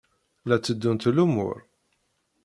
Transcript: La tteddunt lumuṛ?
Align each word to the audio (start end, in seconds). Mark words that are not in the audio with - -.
La 0.47 0.57
tteddunt 0.59 1.03
lumuṛ? 1.15 1.57